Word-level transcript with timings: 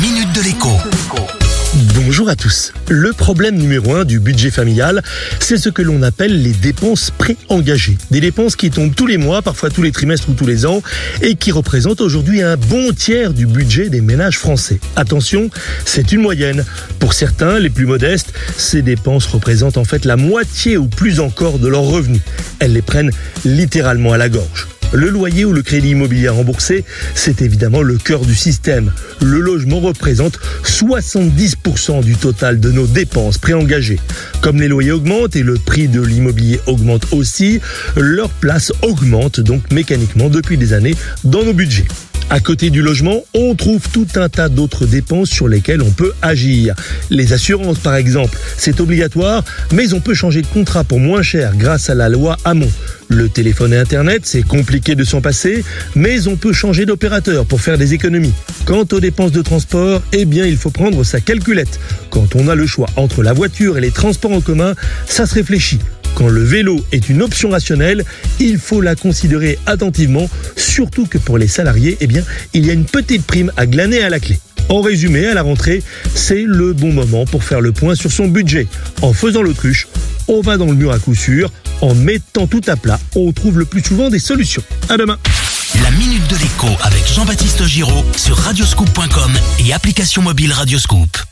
minute 0.00 0.32
de 0.32 0.42
l'écho. 0.42 0.68
Bonjour 1.94 2.28
à 2.28 2.36
tous. 2.36 2.72
Le 2.88 3.12
problème 3.12 3.56
numéro 3.56 3.96
un 3.96 4.04
du 4.04 4.20
budget 4.20 4.50
familial, 4.50 5.02
c'est 5.40 5.56
ce 5.56 5.70
que 5.70 5.82
l'on 5.82 6.02
appelle 6.02 6.40
les 6.40 6.52
dépenses 6.52 7.10
préengagées. 7.10 7.98
Des 8.10 8.20
dépenses 8.20 8.54
qui 8.54 8.70
tombent 8.70 8.94
tous 8.94 9.06
les 9.06 9.16
mois, 9.16 9.42
parfois 9.42 9.70
tous 9.70 9.82
les 9.82 9.90
trimestres 9.90 10.28
ou 10.28 10.34
tous 10.34 10.46
les 10.46 10.66
ans, 10.66 10.82
et 11.20 11.34
qui 11.34 11.50
représentent 11.50 12.00
aujourd'hui 12.00 12.42
un 12.42 12.56
bon 12.56 12.92
tiers 12.92 13.32
du 13.32 13.46
budget 13.46 13.88
des 13.88 14.00
ménages 14.00 14.38
français. 14.38 14.78
Attention, 14.94 15.50
c'est 15.84 16.12
une 16.12 16.20
moyenne. 16.20 16.64
Pour 17.00 17.12
certains, 17.12 17.58
les 17.58 17.70
plus 17.70 17.86
modestes, 17.86 18.32
ces 18.56 18.82
dépenses 18.82 19.26
représentent 19.26 19.78
en 19.78 19.84
fait 19.84 20.04
la 20.04 20.16
moitié 20.16 20.76
ou 20.76 20.86
plus 20.86 21.18
encore 21.18 21.58
de 21.58 21.66
leurs 21.66 21.82
revenus. 21.82 22.22
Elles 22.60 22.72
les 22.72 22.82
prennent 22.82 23.10
littéralement 23.44 24.12
à 24.12 24.18
la 24.18 24.28
gorge. 24.28 24.68
Le 24.92 25.10
loyer 25.10 25.44
ou 25.44 25.52
le 25.52 25.62
crédit 25.62 25.90
immobilier 25.90 26.28
remboursé, 26.28 26.84
c'est 27.14 27.42
évidemment 27.42 27.82
le 27.82 27.98
cœur 27.98 28.20
du 28.24 28.34
système. 28.34 28.90
Le 29.20 29.40
logement 29.40 29.80
représente 29.80 30.38
70% 30.64 32.02
du 32.02 32.16
total 32.16 32.58
de 32.58 32.72
nos 32.72 32.86
dépenses 32.86 33.38
préengagées. 33.38 34.00
Comme 34.40 34.60
les 34.60 34.68
loyers 34.68 34.92
augmentent 34.92 35.36
et 35.36 35.42
le 35.42 35.54
prix 35.54 35.88
de 35.88 36.00
l'immobilier 36.00 36.60
augmente 36.66 37.06
aussi, 37.12 37.60
leur 37.96 38.30
place 38.30 38.72
augmente 38.82 39.40
donc 39.40 39.70
mécaniquement 39.72 40.28
depuis 40.28 40.56
des 40.56 40.72
années 40.72 40.94
dans 41.24 41.44
nos 41.44 41.52
budgets. 41.52 41.86
À 42.30 42.40
côté 42.40 42.68
du 42.68 42.82
logement, 42.82 43.24
on 43.32 43.54
trouve 43.54 43.88
tout 43.90 44.06
un 44.16 44.28
tas 44.28 44.50
d'autres 44.50 44.84
dépenses 44.84 45.30
sur 45.30 45.48
lesquelles 45.48 45.80
on 45.80 45.90
peut 45.90 46.12
agir. 46.20 46.74
Les 47.08 47.32
assurances, 47.32 47.78
par 47.78 47.96
exemple, 47.96 48.36
c'est 48.58 48.80
obligatoire, 48.80 49.42
mais 49.72 49.94
on 49.94 50.00
peut 50.00 50.12
changer 50.12 50.42
de 50.42 50.46
contrat 50.46 50.84
pour 50.84 51.00
moins 51.00 51.22
cher 51.22 51.52
grâce 51.56 51.88
à 51.88 51.94
la 51.94 52.10
loi 52.10 52.36
Hamon. 52.44 52.70
Le 53.08 53.30
téléphone 53.30 53.72
et 53.72 53.78
Internet, 53.78 54.22
c'est 54.26 54.42
compliqué 54.42 54.94
de 54.94 55.04
s'en 55.04 55.22
passer, 55.22 55.64
mais 55.94 56.28
on 56.28 56.36
peut 56.36 56.52
changer 56.52 56.84
d'opérateur 56.84 57.46
pour 57.46 57.62
faire 57.62 57.78
des 57.78 57.94
économies. 57.94 58.34
Quant 58.66 58.84
aux 58.92 59.00
dépenses 59.00 59.32
de 59.32 59.40
transport, 59.40 60.02
eh 60.12 60.26
bien, 60.26 60.44
il 60.44 60.58
faut 60.58 60.70
prendre 60.70 61.04
sa 61.04 61.20
calculette. 61.20 61.80
Quand 62.10 62.36
on 62.36 62.48
a 62.48 62.54
le 62.54 62.66
choix 62.66 62.88
entre 62.96 63.22
la 63.22 63.32
voiture 63.32 63.78
et 63.78 63.80
les 63.80 63.90
transports 63.90 64.32
en 64.32 64.42
commun, 64.42 64.74
ça 65.06 65.24
se 65.24 65.34
réfléchit. 65.34 65.78
Quand 66.18 66.26
le 66.26 66.42
vélo 66.42 66.84
est 66.90 67.08
une 67.08 67.22
option 67.22 67.50
rationnelle, 67.50 68.04
il 68.40 68.58
faut 68.58 68.80
la 68.80 68.96
considérer 68.96 69.56
attentivement, 69.66 70.28
surtout 70.56 71.06
que 71.06 71.16
pour 71.16 71.38
les 71.38 71.46
salariés, 71.46 71.96
eh 72.00 72.08
bien, 72.08 72.24
il 72.54 72.66
y 72.66 72.70
a 72.70 72.72
une 72.72 72.86
petite 72.86 73.24
prime 73.24 73.52
à 73.56 73.66
glaner 73.66 74.02
à 74.02 74.08
la 74.08 74.18
clé. 74.18 74.40
En 74.68 74.80
résumé, 74.80 75.28
à 75.28 75.34
la 75.34 75.42
rentrée, 75.42 75.80
c'est 76.16 76.42
le 76.42 76.72
bon 76.72 76.92
moment 76.92 77.24
pour 77.24 77.44
faire 77.44 77.60
le 77.60 77.70
point 77.70 77.94
sur 77.94 78.10
son 78.10 78.26
budget. 78.26 78.66
En 79.00 79.12
faisant 79.12 79.42
l'autruche, 79.42 79.86
on 80.26 80.40
va 80.40 80.56
dans 80.56 80.66
le 80.66 80.74
mur 80.74 80.90
à 80.90 80.98
coup 80.98 81.14
sûr. 81.14 81.52
En 81.82 81.94
mettant 81.94 82.48
tout 82.48 82.62
à 82.66 82.74
plat, 82.74 82.98
on 83.14 83.30
trouve 83.30 83.60
le 83.60 83.64
plus 83.64 83.84
souvent 83.84 84.10
des 84.10 84.18
solutions. 84.18 84.64
À 84.88 84.96
demain. 84.96 85.18
La 85.84 85.92
minute 85.92 86.28
de 86.28 86.34
l'écho 86.34 86.66
avec 86.82 87.06
Jean-Baptiste 87.14 87.64
Giraud 87.64 88.04
sur 88.16 88.36
radioscoop.com 88.36 89.38
et 89.64 89.72
application 89.72 90.22
mobile 90.22 90.52
Radioscoop. 90.52 91.27